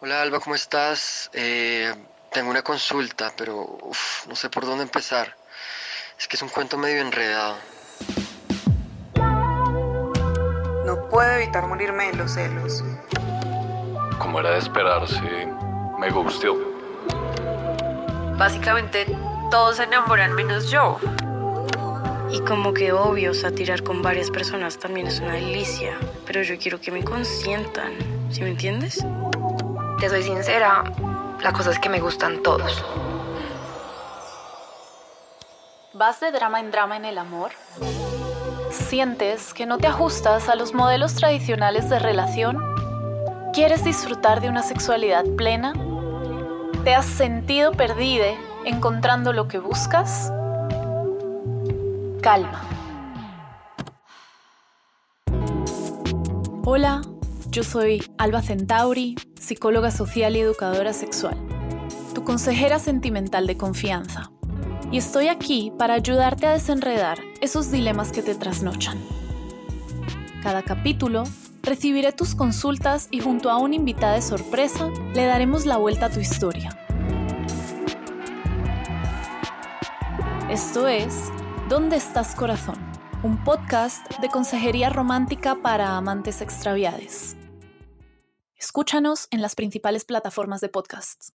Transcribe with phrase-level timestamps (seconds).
[0.00, 1.28] Hola Alba, ¿cómo estás?
[1.32, 1.92] Eh,
[2.30, 5.34] tengo una consulta, pero uf, no sé por dónde empezar.
[6.16, 7.56] Es que es un cuento medio enredado.
[10.86, 12.84] No puedo evitar morirme de los celos.
[14.20, 15.48] Como era de esperarse,
[15.98, 16.56] me gustó.
[18.36, 19.04] Básicamente
[19.50, 21.00] todos se enamoran menos yo.
[22.30, 26.80] Y como que obvio, tirar con varias personas también es una delicia, pero yo quiero
[26.80, 27.94] que me consientan,
[28.30, 29.04] ¿sí me entiendes?
[30.00, 30.84] Te soy sincera,
[31.42, 32.84] la cosa es que me gustan todos.
[35.92, 37.50] ¿Vas de drama en drama en el amor?
[38.70, 42.62] ¿Sientes que no te ajustas a los modelos tradicionales de relación?
[43.52, 45.72] ¿Quieres disfrutar de una sexualidad plena?
[46.84, 48.26] ¿Te has sentido perdida
[48.64, 50.32] encontrando lo que buscas?
[52.22, 52.62] Calma.
[56.64, 57.00] Hola,
[57.50, 61.36] yo soy Alba Centauri, psicóloga social y educadora sexual,
[62.14, 64.30] tu consejera sentimental de confianza.
[64.90, 68.98] Y estoy aquí para ayudarte a desenredar esos dilemas que te trasnochan.
[70.42, 71.24] Cada capítulo
[71.62, 76.10] recibiré tus consultas y junto a una invitada de sorpresa le daremos la vuelta a
[76.10, 76.78] tu historia.
[80.50, 81.30] Esto es
[81.68, 82.87] ¿Dónde estás corazón?
[83.20, 87.34] Un podcast de consejería romántica para amantes extraviados.
[88.54, 91.26] Escúchanos en las principales plataformas de podcasts.